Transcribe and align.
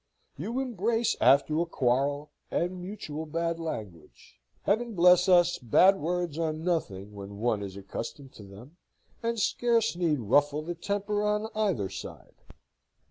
You 0.35 0.59
embrace 0.59 1.15
after 1.21 1.59
a 1.59 1.67
quarrel 1.67 2.31
and 2.49 2.81
mutual 2.81 3.27
bad 3.27 3.59
language. 3.59 4.39
Heaven 4.63 4.95
bless 4.95 5.29
us! 5.29 5.59
Bad 5.59 5.99
words 5.99 6.39
are 6.39 6.51
nothing 6.53 7.13
when 7.13 7.37
one 7.37 7.61
is 7.61 7.77
accustomed 7.77 8.33
to 8.33 8.43
them, 8.43 8.77
and 9.21 9.39
scarce 9.39 9.95
need 9.95 10.17
ruffle 10.21 10.63
the 10.63 10.73
temper 10.73 11.23
on 11.23 11.49
either 11.53 11.91
side. 11.91 12.33